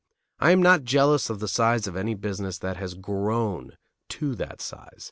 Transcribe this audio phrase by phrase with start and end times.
[0.39, 3.77] I am not jealous of the size of any business that has grown
[4.09, 4.99] to that size.